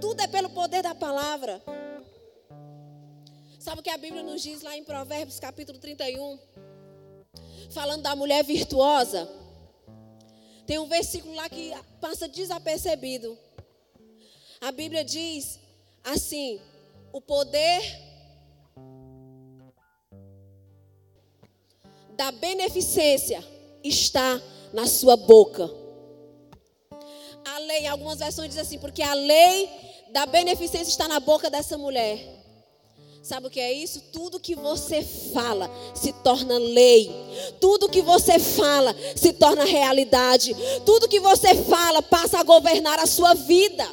Tudo 0.00 0.20
é 0.20 0.26
pelo 0.26 0.50
poder 0.50 0.82
da 0.82 0.94
palavra. 0.94 1.62
Sabe 3.58 3.80
o 3.80 3.82
que 3.82 3.90
a 3.90 3.96
Bíblia 3.96 4.22
nos 4.22 4.42
diz 4.42 4.62
lá 4.62 4.76
em 4.76 4.82
Provérbios 4.82 5.38
capítulo 5.38 5.78
31? 5.78 6.38
Falando 7.70 8.02
da 8.02 8.16
mulher 8.16 8.42
virtuosa. 8.42 9.28
Tem 10.66 10.78
um 10.78 10.88
versículo 10.88 11.34
lá 11.34 11.48
que 11.48 11.72
passa 12.00 12.28
desapercebido. 12.28 13.38
A 14.60 14.72
Bíblia 14.72 15.04
diz 15.04 15.60
assim: 16.02 16.60
o 17.12 17.20
poder 17.20 17.82
da 22.16 22.30
beneficência 22.32 23.44
está 23.82 24.40
na 24.72 24.86
sua 24.86 25.16
boca. 25.16 25.70
A 27.44 27.58
lei, 27.58 27.86
algumas 27.86 28.18
versões 28.18 28.48
dizem 28.48 28.62
assim, 28.62 28.78
porque 28.78 29.02
a 29.02 29.14
lei 29.14 29.68
da 30.10 30.26
beneficência 30.26 30.90
está 30.90 31.08
na 31.08 31.20
boca 31.20 31.50
dessa 31.50 31.76
mulher. 31.76 32.42
Sabe 33.22 33.46
o 33.46 33.50
que 33.50 33.60
é 33.60 33.72
isso? 33.72 34.00
Tudo 34.12 34.40
que 34.40 34.54
você 34.54 35.02
fala 35.32 35.70
se 35.94 36.12
torna 36.12 36.58
lei. 36.58 37.08
Tudo 37.60 37.88
que 37.88 38.02
você 38.02 38.38
fala 38.38 38.94
se 39.14 39.32
torna 39.32 39.64
realidade. 39.64 40.56
Tudo 40.84 41.08
que 41.08 41.20
você 41.20 41.54
fala 41.54 42.02
passa 42.02 42.40
a 42.40 42.42
governar 42.42 42.98
a 42.98 43.06
sua 43.06 43.34
vida. 43.34 43.86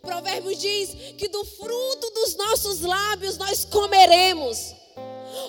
Provérbios 0.00 0.58
diz 0.58 0.94
que 1.18 1.28
do 1.28 1.44
fruto 1.44 2.10
dos 2.14 2.34
nossos 2.34 2.80
lábios 2.80 3.36
nós 3.36 3.66
comeremos. 3.66 4.79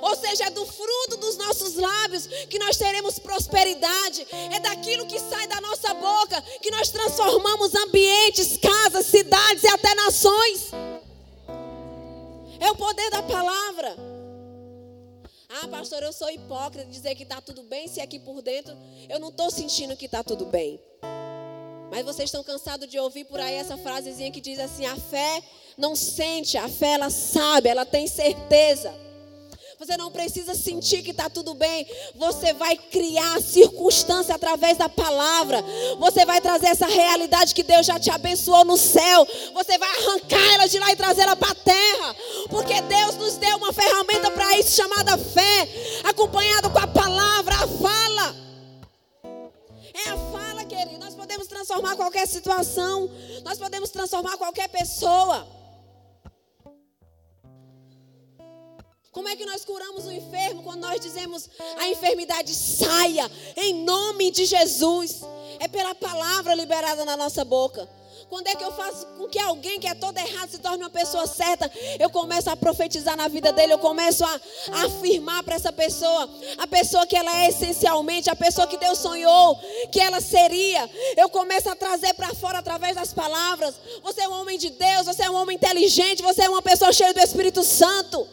Ou 0.02 0.16
seja, 0.16 0.46
é 0.46 0.50
do 0.50 0.66
fruto 0.66 1.18
dos 1.18 1.38
nossos 1.38 1.76
lábios 1.76 2.28
que 2.50 2.60
nós 2.60 2.78
teremos 2.78 3.20
prosperidade. 3.20 4.28
É 4.54 4.60
daquilo 4.60 5.06
que 5.06 5.20
sai 5.20 5.48
da 5.48 5.60
nossa 5.62 5.94
boca 5.94 6.42
que 6.62 6.72
nós 6.72 6.90
transformamos 6.90 7.74
ambientes, 7.76 8.58
casas, 8.58 9.06
cidades 9.06 9.64
e 9.64 9.68
até 9.68 9.94
nações. 9.96 10.72
É 12.60 12.70
o 12.70 12.76
poder 12.76 13.10
da 13.10 13.24
palavra. 13.24 13.96
Ah, 15.50 15.68
pastor, 15.68 16.02
eu 16.04 16.14
sou 16.14 16.30
hipócrita 16.30 16.86
de 16.86 16.92
dizer 16.92 17.14
que 17.14 17.24
está 17.24 17.42
tudo 17.42 17.64
bem, 17.64 17.88
se 17.88 18.00
aqui 18.00 18.18
por 18.20 18.42
dentro 18.42 18.74
eu 19.10 19.20
não 19.20 19.30
estou 19.30 19.52
sentindo 19.52 19.98
que 19.98 20.06
está 20.06 20.24
tudo 20.24 20.46
bem. 20.46 20.80
Mas 21.92 22.06
vocês 22.06 22.30
estão 22.30 22.42
cansados 22.42 22.88
de 22.88 22.98
ouvir 22.98 23.26
por 23.26 23.38
aí 23.38 23.56
essa 23.56 23.78
frasezinha 23.78 24.32
que 24.32 24.40
diz 24.40 24.58
assim: 24.60 24.86
a 24.86 24.96
fé 24.96 25.44
não 25.78 25.94
sente, 25.94 26.58
a 26.58 26.70
fé 26.70 26.94
ela 26.94 27.10
sabe, 27.10 27.68
ela 27.68 27.86
tem 27.86 28.08
certeza. 28.08 28.94
Você 29.82 29.98
não 29.98 30.12
precisa 30.12 30.54
sentir 30.54 31.02
que 31.02 31.10
está 31.10 31.28
tudo 31.28 31.56
bem. 31.56 31.88
Você 32.14 32.54
vai 32.54 32.78
criar 32.78 33.42
circunstância 33.42 34.36
através 34.36 34.78
da 34.78 34.88
palavra. 34.88 35.66
Você 35.98 36.24
vai 36.24 36.40
trazer 36.40 36.68
essa 36.68 36.86
realidade 36.86 37.56
que 37.56 37.64
Deus 37.64 37.88
já 37.88 38.00
te 38.00 38.12
abençoou 38.12 38.64
no 38.64 38.78
céu. 38.78 39.28
Você 39.56 39.80
vai 39.80 39.90
arrancar 39.90 40.54
ela 40.54 40.68
de 40.68 40.78
lá 40.78 40.92
e 40.92 40.96
trazer 40.96 41.24
ela 41.24 41.36
para 41.36 41.50
a 41.50 41.56
terra. 41.56 42.16
Porque 42.52 42.80
Deus 42.80 43.16
nos 43.16 43.38
deu 43.38 43.58
uma 43.58 43.74
ferramenta 43.74 44.30
para 44.30 44.56
isso 44.60 44.76
chamada 44.76 45.18
fé, 45.18 45.68
acompanhado 46.04 46.70
com 46.70 46.78
a 46.78 46.86
palavra, 46.86 47.56
a 47.56 47.68
fala. 47.68 48.36
É 49.96 50.10
a 50.10 50.18
fala, 50.32 50.64
querido. 50.64 51.00
Nós 51.00 51.16
podemos 51.16 51.48
transformar 51.48 51.96
qualquer 51.96 52.28
situação. 52.28 53.10
Nós 53.44 53.58
podemos 53.58 53.90
transformar 53.90 54.38
qualquer 54.38 54.70
pessoa. 54.70 55.61
Como 59.12 59.28
é 59.28 59.36
que 59.36 59.46
nós 59.46 59.66
curamos 59.66 60.06
o 60.06 60.12
enfermo 60.12 60.64
quando 60.64 60.80
nós 60.82 61.02
dizemos 61.02 61.50
a 61.78 61.90
enfermidade 61.90 62.56
saia 62.56 63.30
em 63.58 63.74
nome 63.84 64.32
de 64.32 64.46
Jesus? 64.46 65.20
É 65.60 65.68
pela 65.68 65.94
palavra 65.94 66.56
liberada 66.56 67.04
na 67.04 67.18
nossa 67.18 67.44
boca. 67.44 67.90
Quando 68.30 68.48
é 68.48 68.56
que 68.56 68.64
eu 68.64 68.72
faço 68.72 69.06
com 69.18 69.28
que 69.28 69.38
alguém 69.38 69.82
que 69.82 69.88
é 69.88 69.94
todo 69.94 70.18
errado 70.18 70.50
se 70.50 70.60
torne 70.60 70.82
uma 70.82 70.90
pessoa 70.90 71.28
certa? 71.28 71.70
Eu 72.00 72.10
começo 72.10 72.50
a 72.50 72.56
profetizar 72.56 73.18
na 73.18 73.28
vida 73.28 73.52
dele, 73.52 73.74
eu 73.74 73.80
começo 73.80 74.24
a, 74.24 74.42
a 74.72 74.86
afirmar 74.86 75.44
para 75.44 75.56
essa 75.56 75.74
pessoa, 75.74 76.30
a 76.58 76.66
pessoa 76.66 77.06
que 77.06 77.18
ela 77.18 77.44
é 77.44 77.50
essencialmente, 77.50 78.30
a 78.30 78.36
pessoa 78.36 78.66
que 78.66 78.78
Deus 78.78 78.98
sonhou 79.00 79.60
que 79.92 80.00
ela 80.00 80.22
seria. 80.22 80.90
Eu 81.18 81.30
começo 81.30 81.70
a 81.70 81.76
trazer 81.76 82.14
para 82.14 82.34
fora 82.34 82.60
através 82.60 82.96
das 82.96 83.14
palavras. 83.14 83.76
Você 84.02 84.22
é 84.22 84.30
um 84.30 84.40
homem 84.40 84.58
de 84.58 84.70
Deus, 84.70 85.06
você 85.06 85.24
é 85.24 85.30
um 85.30 85.36
homem 85.36 85.58
inteligente, 85.58 86.24
você 86.24 86.44
é 86.44 86.50
uma 86.50 86.62
pessoa 86.62 86.94
cheia 86.94 87.14
do 87.14 87.20
Espírito 87.20 87.62
Santo. 87.62 88.26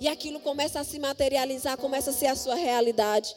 E 0.00 0.08
aquilo 0.08 0.40
começa 0.40 0.80
a 0.80 0.84
se 0.84 0.98
materializar, 0.98 1.76
começa 1.76 2.10
a 2.10 2.12
ser 2.12 2.26
a 2.26 2.36
sua 2.36 2.54
realidade. 2.54 3.34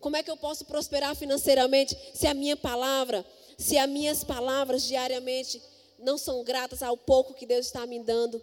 Como 0.00 0.16
é 0.16 0.22
que 0.22 0.30
eu 0.30 0.36
posso 0.36 0.64
prosperar 0.64 1.16
financeiramente 1.16 1.96
se 2.14 2.26
a 2.26 2.34
minha 2.34 2.56
palavra, 2.56 3.24
se 3.58 3.76
as 3.76 3.88
minhas 3.88 4.22
palavras 4.22 4.84
diariamente 4.84 5.60
não 5.98 6.18
são 6.18 6.44
gratas 6.44 6.82
ao 6.82 6.96
pouco 6.96 7.34
que 7.34 7.46
Deus 7.46 7.66
está 7.66 7.86
me 7.86 7.98
dando? 7.98 8.42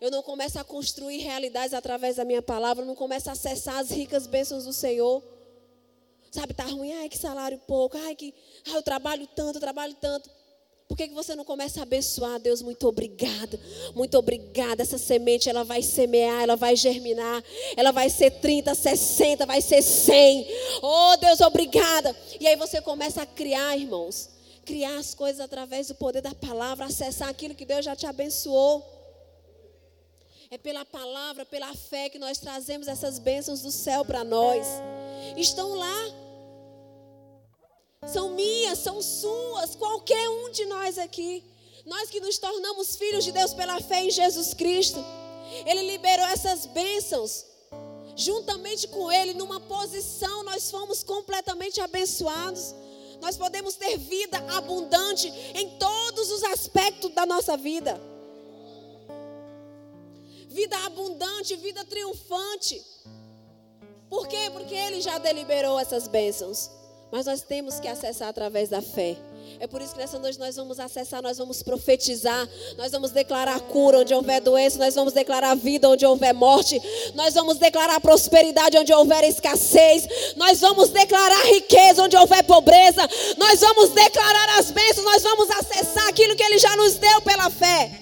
Eu 0.00 0.10
não 0.10 0.22
começo 0.22 0.58
a 0.58 0.64
construir 0.64 1.18
realidades 1.18 1.72
através 1.72 2.16
da 2.16 2.24
minha 2.24 2.42
palavra, 2.42 2.84
não 2.84 2.94
começo 2.94 3.30
a 3.30 3.32
acessar 3.32 3.78
as 3.78 3.90
ricas 3.90 4.26
bênçãos 4.26 4.64
do 4.64 4.72
Senhor. 4.72 5.22
Sabe, 6.30 6.52
tá 6.52 6.64
ruim, 6.64 6.92
ai 6.92 7.08
que 7.08 7.16
salário 7.16 7.58
pouco, 7.66 7.96
ai 7.96 8.14
que 8.14 8.34
ai, 8.66 8.76
eu 8.76 8.82
trabalho 8.82 9.26
tanto, 9.28 9.56
eu 9.56 9.60
trabalho 9.60 9.94
tanto. 9.94 10.28
Por 10.94 10.98
que, 10.98 11.08
que 11.08 11.14
você 11.14 11.34
não 11.34 11.44
começa 11.44 11.80
a 11.80 11.82
abençoar? 11.82 12.38
Deus, 12.38 12.62
muito 12.62 12.86
obrigada. 12.86 13.58
Muito 13.96 14.16
obrigada. 14.16 14.80
Essa 14.80 14.96
semente, 14.96 15.48
ela 15.50 15.64
vai 15.64 15.82
semear, 15.82 16.44
ela 16.44 16.54
vai 16.54 16.76
germinar. 16.76 17.42
Ela 17.76 17.90
vai 17.90 18.08
ser 18.08 18.30
30, 18.30 18.72
60, 18.76 19.44
vai 19.44 19.60
ser 19.60 19.82
100. 19.82 20.46
Oh, 20.80 21.16
Deus, 21.16 21.40
obrigada. 21.40 22.16
E 22.38 22.46
aí 22.46 22.54
você 22.54 22.80
começa 22.80 23.22
a 23.22 23.26
criar, 23.26 23.76
irmãos. 23.76 24.30
Criar 24.64 24.96
as 24.96 25.16
coisas 25.16 25.40
através 25.40 25.88
do 25.88 25.96
poder 25.96 26.20
da 26.20 26.32
palavra. 26.32 26.84
Acessar 26.84 27.28
aquilo 27.28 27.56
que 27.56 27.64
Deus 27.64 27.84
já 27.84 27.96
te 27.96 28.06
abençoou. 28.06 28.88
É 30.48 30.56
pela 30.56 30.84
palavra, 30.84 31.44
pela 31.44 31.74
fé 31.74 32.08
que 32.08 32.20
nós 32.20 32.38
trazemos 32.38 32.86
essas 32.86 33.18
bênçãos 33.18 33.62
do 33.62 33.72
céu 33.72 34.04
para 34.04 34.22
nós. 34.22 34.64
Estão 35.36 35.74
lá 35.74 36.23
são 38.06 38.30
minhas, 38.30 38.78
são 38.78 39.00
suas, 39.00 39.74
qualquer 39.74 40.28
um 40.28 40.50
de 40.50 40.64
nós 40.66 40.98
aqui. 40.98 41.42
Nós 41.86 42.08
que 42.08 42.20
nos 42.20 42.38
tornamos 42.38 42.96
filhos 42.96 43.24
de 43.24 43.32
Deus 43.32 43.52
pela 43.52 43.80
fé 43.80 44.04
em 44.04 44.10
Jesus 44.10 44.54
Cristo. 44.54 44.98
Ele 45.66 45.82
liberou 45.82 46.26
essas 46.26 46.66
bênçãos. 46.66 47.44
Juntamente 48.16 48.86
com 48.88 49.10
Ele, 49.10 49.34
numa 49.34 49.60
posição, 49.60 50.44
nós 50.44 50.70
fomos 50.70 51.02
completamente 51.02 51.80
abençoados. 51.80 52.74
Nós 53.20 53.36
podemos 53.36 53.74
ter 53.74 53.96
vida 53.96 54.38
abundante 54.54 55.28
em 55.54 55.78
todos 55.78 56.30
os 56.30 56.42
aspectos 56.44 57.12
da 57.12 57.26
nossa 57.26 57.56
vida. 57.56 58.00
Vida 60.48 60.76
abundante, 60.84 61.56
vida 61.56 61.84
triunfante. 61.84 62.80
Por 64.08 64.28
quê? 64.28 64.50
Porque 64.52 64.74
Ele 64.74 65.00
já 65.00 65.18
deliberou 65.18 65.78
essas 65.78 66.06
bênçãos. 66.06 66.70
Mas 67.14 67.26
nós 67.26 67.42
temos 67.42 67.78
que 67.78 67.86
acessar 67.86 68.26
através 68.26 68.70
da 68.70 68.82
fé. 68.82 69.14
É 69.60 69.68
por 69.68 69.80
isso 69.80 69.92
que 69.92 70.00
nessa 70.00 70.18
noite 70.18 70.36
nós 70.36 70.56
vamos 70.56 70.80
acessar, 70.80 71.22
nós 71.22 71.38
vamos 71.38 71.62
profetizar, 71.62 72.48
nós 72.76 72.90
vamos 72.90 73.12
declarar 73.12 73.60
cura 73.60 74.00
onde 74.00 74.12
houver 74.12 74.40
doença, 74.40 74.80
nós 74.80 74.96
vamos 74.96 75.12
declarar 75.12 75.54
vida 75.54 75.88
onde 75.88 76.04
houver 76.04 76.34
morte, 76.34 76.82
nós 77.14 77.32
vamos 77.32 77.58
declarar 77.58 78.00
prosperidade 78.00 78.76
onde 78.76 78.92
houver 78.92 79.22
escassez, 79.22 80.34
nós 80.34 80.60
vamos 80.60 80.88
declarar 80.88 81.40
riqueza 81.44 82.02
onde 82.02 82.16
houver 82.16 82.42
pobreza, 82.42 83.08
nós 83.38 83.60
vamos 83.60 83.90
declarar 83.90 84.58
as 84.58 84.72
bênçãos, 84.72 85.04
nós 85.04 85.22
vamos 85.22 85.48
acessar 85.52 86.08
aquilo 86.08 86.34
que 86.34 86.42
Ele 86.42 86.58
já 86.58 86.74
nos 86.74 86.96
deu 86.96 87.22
pela 87.22 87.48
fé. 87.48 87.92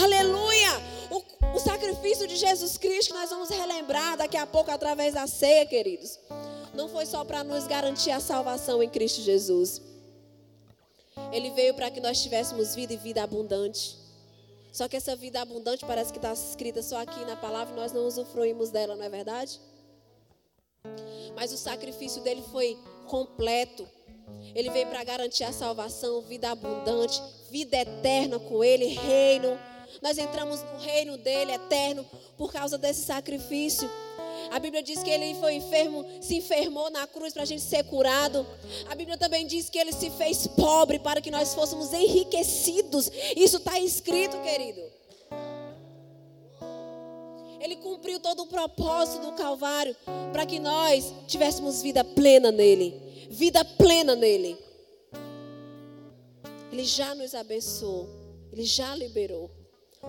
Aleluia! 0.00 0.80
O, 1.10 1.20
o 1.56 1.58
sacrifício 1.58 2.28
de 2.28 2.36
Jesus 2.36 2.78
Cristo 2.78 3.12
nós 3.12 3.28
vamos 3.28 3.48
relembrar 3.48 4.16
daqui 4.16 4.36
a 4.36 4.46
pouco 4.46 4.70
através 4.70 5.14
da 5.14 5.26
ceia, 5.26 5.66
queridos 5.66 6.16
não 6.78 6.88
foi 6.88 7.04
só 7.04 7.24
para 7.24 7.42
nos 7.42 7.66
garantir 7.66 8.12
a 8.12 8.20
salvação 8.20 8.80
em 8.80 8.88
Cristo 8.88 9.20
Jesus. 9.20 9.82
Ele 11.32 11.50
veio 11.50 11.74
para 11.74 11.90
que 11.90 12.00
nós 12.00 12.22
tivéssemos 12.22 12.72
vida 12.72 12.92
e 12.92 12.96
vida 12.96 13.20
abundante. 13.20 13.98
Só 14.72 14.86
que 14.86 14.96
essa 14.96 15.16
vida 15.16 15.42
abundante 15.42 15.84
parece 15.84 16.12
que 16.12 16.18
está 16.18 16.32
escrita 16.32 16.80
só 16.80 17.00
aqui 17.00 17.24
na 17.24 17.34
palavra 17.34 17.74
e 17.74 17.76
nós 17.76 17.90
não 17.90 18.06
usufruímos 18.06 18.70
dela, 18.70 18.94
não 18.94 19.04
é 19.04 19.08
verdade? 19.08 19.60
Mas 21.34 21.52
o 21.52 21.58
sacrifício 21.58 22.22
dele 22.22 22.44
foi 22.52 22.78
completo. 23.08 23.84
Ele 24.54 24.70
veio 24.70 24.86
para 24.86 25.02
garantir 25.02 25.42
a 25.42 25.52
salvação, 25.52 26.20
vida 26.22 26.48
abundante, 26.48 27.20
vida 27.50 27.76
eterna 27.76 28.38
com 28.38 28.62
ele, 28.62 28.86
reino. 28.86 29.58
Nós 30.00 30.16
entramos 30.16 30.62
no 30.62 30.78
reino 30.78 31.18
dele 31.18 31.50
eterno 31.50 32.06
por 32.36 32.52
causa 32.52 32.78
desse 32.78 33.04
sacrifício. 33.04 33.90
A 34.50 34.58
Bíblia 34.58 34.82
diz 34.82 35.02
que 35.02 35.10
ele 35.10 35.34
foi 35.34 35.54
enfermo, 35.54 36.04
se 36.20 36.36
enfermou 36.36 36.90
na 36.90 37.06
cruz 37.06 37.32
para 37.32 37.42
a 37.42 37.46
gente 37.46 37.62
ser 37.62 37.84
curado. 37.84 38.46
A 38.88 38.94
Bíblia 38.94 39.16
também 39.16 39.46
diz 39.46 39.68
que 39.68 39.78
ele 39.78 39.92
se 39.92 40.10
fez 40.10 40.46
pobre 40.46 40.98
para 40.98 41.20
que 41.20 41.30
nós 41.30 41.54
fôssemos 41.54 41.92
enriquecidos. 41.92 43.10
Isso 43.36 43.58
está 43.58 43.78
escrito, 43.78 44.40
querido. 44.42 44.80
Ele 47.60 47.76
cumpriu 47.76 48.20
todo 48.20 48.42
o 48.44 48.46
propósito 48.46 49.26
do 49.26 49.32
Calvário 49.32 49.94
para 50.32 50.46
que 50.46 50.58
nós 50.58 51.12
tivéssemos 51.26 51.82
vida 51.82 52.04
plena 52.04 52.50
nele. 52.50 53.26
Vida 53.28 53.64
plena 53.64 54.14
nele. 54.14 54.56
Ele 56.72 56.84
já 56.84 57.14
nos 57.14 57.34
abençoou. 57.34 58.08
Ele 58.52 58.64
já 58.64 58.94
liberou. 58.94 59.57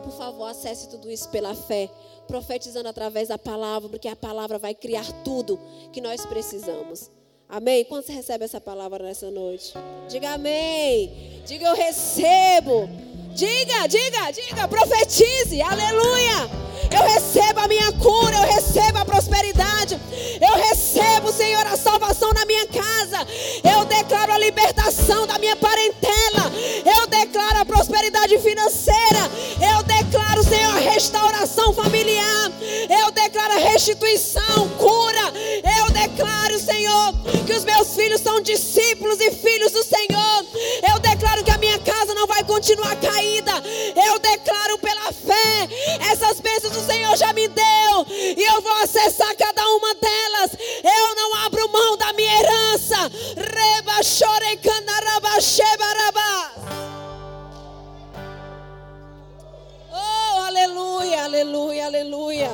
Por 0.10 0.18
favor, 0.18 0.46
acesse 0.46 0.90
tudo 0.90 1.12
isso 1.12 1.30
pela 1.30 1.54
fé 1.54 1.88
profetizando 2.28 2.90
através 2.90 3.28
da 3.28 3.38
palavra, 3.38 3.90
porque 3.90 4.08
a 4.08 4.16
palavra 4.16 4.58
vai 4.58 4.74
criar 4.74 5.06
tudo 5.24 5.60
que 5.94 6.02
nós 6.02 6.26
precisamos. 6.26 7.12
Amém? 7.48 7.86
Quando 7.86 8.06
você 8.06 8.14
recebe 8.14 8.44
essa 8.44 8.60
palavra 8.60 9.04
nessa 9.04 9.30
noite? 9.30 9.74
Diga 10.08 10.32
amém. 10.32 11.42
Diga 11.46 11.68
eu 11.68 11.76
recebo. 11.76 12.90
Diga, 13.34 13.88
diga, 13.88 14.32
diga, 14.32 14.68
profetize. 14.68 15.62
Aleluia. 15.62 16.50
Eu 16.92 17.04
recebo 17.04 17.60
a 17.60 17.68
minha 17.68 17.92
cura, 17.94 18.36
eu 18.36 18.54
recebo 18.54 18.98
a 18.98 19.06
prosperidade. 19.06 20.00
Eu 20.42 20.56
recebo, 20.56 21.32
Senhor, 21.32 21.66
a 21.68 21.78
salvação 21.78 22.34
na 22.34 22.46
minha 22.46 22.66
casa. 22.68 23.28
Eu 23.64 23.86
declaro 23.86 24.32
a 24.32 24.38
libertação 24.40 25.28
da 25.28 25.38
minha 25.38 25.56
parentela. 25.56 26.52
Eu 26.84 27.06
declaro 27.06 27.60
a 27.60 27.66
prosperidade 27.66 28.40
financeira. 28.40 29.30
Eu 29.62 29.84
declaro, 29.84 30.44
Senhor, 30.44 30.76
a 30.76 30.80
restauração 30.80 31.74
familiar. 31.74 32.52
Eu 32.90 33.12
declaro 33.12 33.54
a 33.54 33.70
restituição, 33.70 34.70
cura. 34.78 35.32
Eu 35.78 35.92
declaro, 35.92 36.60
Senhor, 36.60 37.14
que 37.46 37.54
os 37.54 37.64
meus 37.64 37.96
filhos 37.96 38.22
são 38.22 38.42
discípulos 38.42 39.20
e 39.20 39.32
filhos 39.32 39.72
do 39.72 39.84
Senhor. 39.84 40.46
Eu 40.92 40.98
declaro 40.98 41.09
continuar 42.60 42.94
caída. 43.00 43.54
Eu 43.96 44.20
declaro 44.20 44.78
pela 44.80 45.14
fé 45.14 45.70
essas 46.12 46.42
bênçãos 46.42 46.74
do 46.74 46.82
Senhor 46.82 47.16
já 47.16 47.32
me 47.32 47.48
deu 47.48 48.06
e 48.10 48.44
eu 48.44 48.62
vou 48.62 48.74
acessar 48.84 49.34
cada 49.38 49.66
uma 49.66 49.96
delas. 49.96 50.52
Eu 50.84 51.16
não 51.16 51.36
abro 51.46 51.70
mão 51.70 51.96
da 51.96 52.12
minha 52.12 52.38
herança. 52.40 52.98
Reba 53.38 54.04
chorecanaraba 54.04 55.30
Oh, 59.92 60.42
aleluia, 60.48 61.24
aleluia, 61.24 61.86
aleluia. 61.86 62.52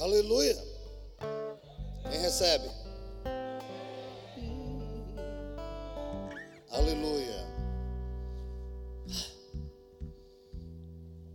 Aleluia. 0.00 0.56
Quem 2.10 2.20
recebe? 2.20 2.79
Aleluia. 6.70 7.46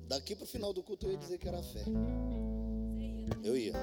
Daqui 0.08 0.36
para 0.36 0.46
o 0.46 0.48
final 0.48 0.72
do 0.72 0.82
culto 0.82 1.08
eu 1.08 1.12
ia 1.12 1.18
dizer 1.18 1.38
que 1.38 1.48
era 1.48 1.62
fé. 1.62 1.84
Eu 3.44 3.58
ia. 3.58 3.74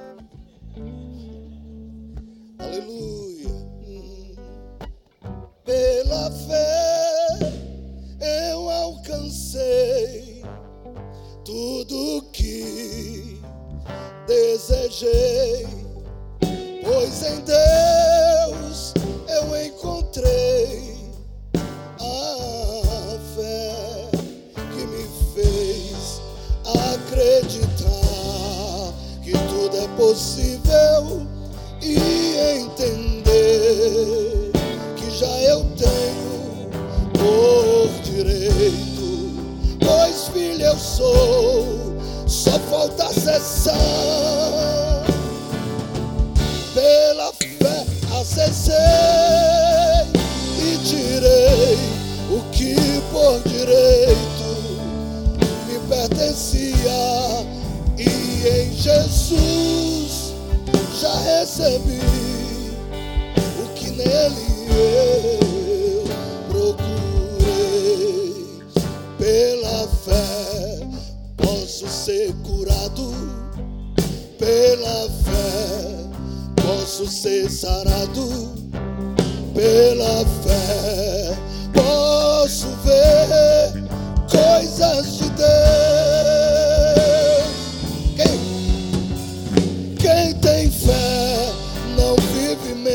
Aleluia. 2.58 3.50
Pela 5.64 6.30
fé 6.30 6.71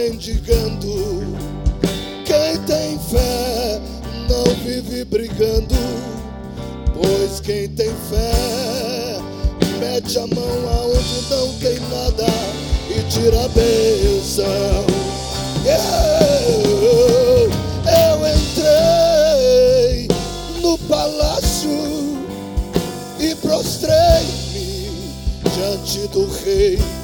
mendigando. 0.09 1.37
Quem 2.25 2.57
tem 2.65 2.97
fé 2.99 3.81
não 4.29 4.45
vive 4.63 5.03
brigando. 5.05 5.75
Pois 6.93 7.39
quem 7.41 7.67
tem 7.69 7.93
fé 8.09 9.19
mete 9.79 10.17
a 10.17 10.27
mão 10.27 10.69
aonde 10.69 11.21
não 11.29 11.53
tem 11.59 11.79
nada 11.89 12.25
e 12.89 13.03
tira 13.11 13.45
a 13.45 13.47
bênção. 13.49 14.85
Eu, 15.65 17.49
eu 17.91 18.17
entrei 18.35 20.07
no 20.61 20.77
palácio 20.87 22.17
e 23.19 23.35
prostrei-me 23.35 24.89
diante 25.53 26.07
do 26.07 26.25
rei. 26.43 26.96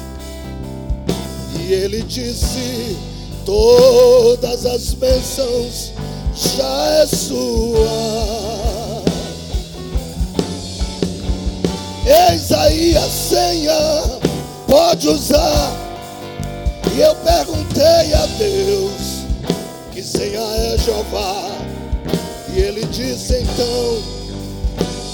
Ele 1.74 2.02
disse: 2.02 2.96
Todas 3.44 4.64
as 4.64 4.94
bênçãos 4.94 5.92
já 6.32 6.86
é 7.02 7.06
sua. 7.06 9.02
Eis 12.06 12.52
aí 12.52 12.96
a 12.96 13.08
senha, 13.08 14.20
pode 14.68 15.08
usar. 15.08 15.72
E 16.94 17.00
eu 17.00 17.14
perguntei 17.16 18.14
a 18.14 18.26
Deus: 18.38 19.24
Que 19.92 20.00
senha 20.00 20.40
é 20.40 20.78
Jeová? 20.78 21.50
E 22.54 22.60
ele 22.60 22.84
disse 22.86 23.42
então: 23.42 23.98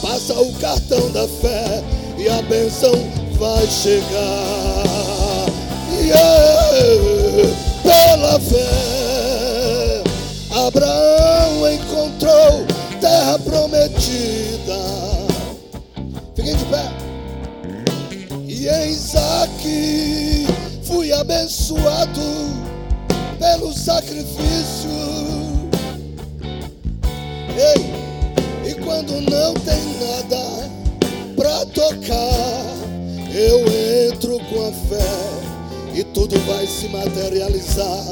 Passa 0.02 0.34
o 0.34 0.52
cartão 0.56 1.10
da 1.10 1.26
fé 1.26 1.82
e 2.18 2.28
a 2.28 2.42
benção 2.42 2.92
vai 3.38 3.66
chegar. 3.66 5.19
Pela 7.82 8.40
fé, 8.40 10.02
Abraão 10.66 11.72
encontrou 11.72 12.66
terra 13.00 13.38
prometida. 13.38 14.78
Fiquem 16.34 16.56
de 16.56 16.64
pé. 16.64 16.90
E 18.48 18.68
em 18.68 18.90
Isaac 18.90 20.46
fui 20.82 21.12
abençoado 21.12 22.20
pelo 23.38 23.72
sacrifício. 23.72 24.90
Ei, 27.56 28.70
e 28.70 28.74
quando 28.74 29.20
não 29.30 29.54
tem 29.54 29.80
nada 30.00 30.68
pra 31.36 31.64
tocar, 31.66 32.64
eu 33.32 33.60
entro 34.08 34.40
com 34.46 34.68
a 34.68 34.72
fé 34.88 35.49
e 36.00 36.04
tudo 36.04 36.34
vai 36.46 36.66
se 36.66 36.88
materializar. 36.88 38.06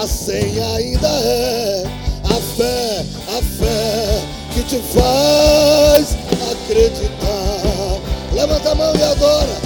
A 0.00 0.06
senha 0.06 0.64
ainda 0.76 1.08
é 1.08 1.84
a 2.22 2.34
fé, 2.56 3.04
a 3.36 3.42
fé 3.42 4.22
que 4.54 4.62
te 4.62 4.78
faz 4.94 6.16
acreditar. 6.52 8.00
Levanta 8.32 8.70
a 8.70 8.74
mão 8.76 8.94
e 8.94 9.02
adora. 9.02 9.60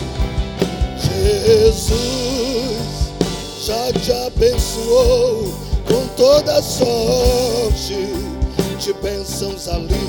Jesus 0.99 1.93
já 3.61 3.93
te 3.93 4.13
abençoou 4.13 5.55
com 5.87 6.07
toda 6.17 6.63
sorte 6.63 8.09
de 8.81 8.93
bênçãos 9.03 9.69
ali. 9.69 10.09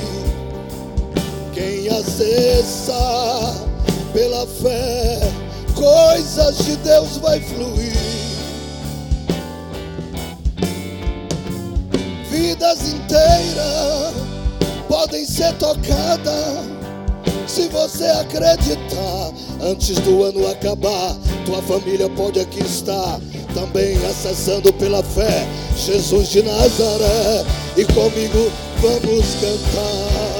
Quem 1.53 1.89
acessa 1.89 3.67
pela 4.13 4.47
fé, 4.47 5.19
coisas 5.77 6.57
de 6.65 6.75
Deus 6.77 7.17
vai 7.17 7.39
fluir. 7.39 7.93
Vidas 12.29 12.93
inteiras 12.93 14.13
podem 14.87 15.25
ser 15.25 15.53
tocadas 15.53 16.65
se 17.47 17.67
você 17.69 18.05
acreditar. 18.05 19.31
Antes 19.61 19.97
do 19.99 20.23
ano 20.23 20.47
acabar, 20.47 21.15
tua 21.45 21.61
família 21.61 22.09
pode 22.09 22.39
aqui 22.39 22.61
estar 22.61 23.19
também 23.53 23.97
acessando 24.05 24.71
pela 24.73 25.03
fé 25.03 25.47
Jesus 25.75 26.29
de 26.29 26.41
Nazaré. 26.43 27.45
E 27.75 27.85
comigo 27.85 28.51
vamos 28.81 29.35
cantar. 29.35 30.36